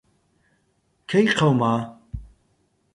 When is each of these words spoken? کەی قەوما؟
کەی 1.09 1.27
قەوما؟ 1.37 1.73